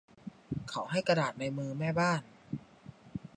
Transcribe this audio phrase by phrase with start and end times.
[0.69, 2.21] เขาให้กระดาษในมือแม่บ้าน